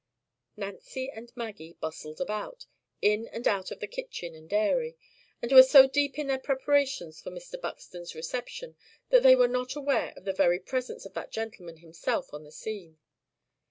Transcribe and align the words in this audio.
Nancy 0.57 1.11
and 1.11 1.31
Maggie 1.37 1.77
bustled 1.79 2.19
about, 2.19 2.65
in 3.03 3.27
and 3.27 3.47
out 3.47 3.69
of 3.69 3.79
the 3.79 3.85
kitchen 3.87 4.33
and 4.33 4.49
dairy; 4.49 4.97
and 5.43 5.51
were 5.51 5.61
so 5.61 5.85
deep 5.87 6.17
in 6.17 6.25
their 6.25 6.39
preparations 6.39 7.21
for 7.21 7.29
Mr. 7.29 7.61
Buxton's 7.61 8.15
reception 8.15 8.75
that 9.09 9.21
they 9.21 9.35
were 9.35 9.47
not 9.47 9.75
aware 9.75 10.11
of 10.17 10.25
the 10.25 10.33
very 10.33 10.57
presence 10.59 11.05
of 11.05 11.13
that 11.13 11.31
gentleman 11.31 11.77
himself 11.77 12.33
on 12.33 12.43
the 12.43 12.51
scene. 12.51 12.97